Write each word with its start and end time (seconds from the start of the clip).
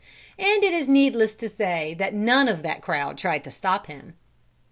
And 0.39 0.63
it 0.63 0.73
is 0.73 0.87
needless 0.87 1.35
to 1.35 1.47
say 1.47 1.93
that 1.99 2.15
none 2.15 2.47
of 2.47 2.63
that 2.63 2.81
crowd 2.81 3.19
tried 3.19 3.43
to 3.43 3.51
stop 3.51 3.85
him. 3.85 4.15